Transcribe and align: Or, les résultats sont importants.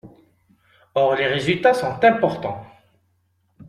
Or, 0.95 1.13
les 1.15 1.27
résultats 1.27 1.75
sont 1.75 2.03
importants. 2.03 2.65